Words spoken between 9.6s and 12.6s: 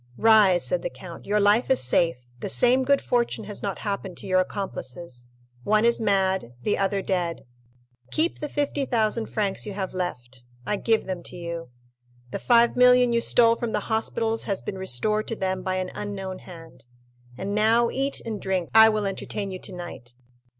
you have left—I give them to you. The